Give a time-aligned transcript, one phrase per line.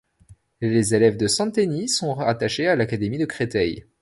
[0.61, 3.85] Les élèves de Santeny sont rattachés à l'académie de Créteil.